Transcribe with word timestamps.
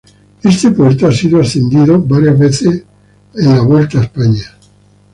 Este 0.41 0.71
puerto 0.71 1.05
ha 1.05 1.11
sido 1.11 1.39
ascendido 1.39 2.01
varias 2.01 2.39
veces 2.39 2.83
en 3.35 3.53
la 3.55 3.61
Vuelta 3.61 3.99
a 3.99 4.03
España. 4.05 4.45